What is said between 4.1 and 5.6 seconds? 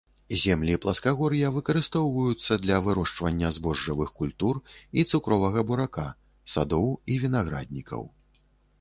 культур і цукровага